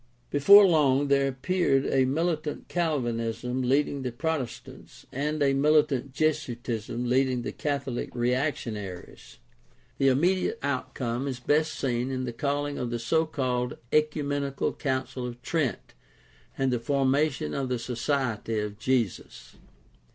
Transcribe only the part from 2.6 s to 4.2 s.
Calvinism leading the